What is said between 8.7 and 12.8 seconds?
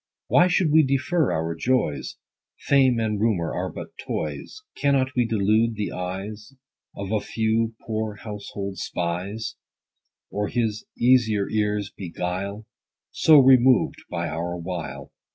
spies; Or his easier ears buguile,